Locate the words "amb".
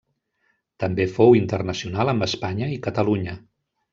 2.13-2.27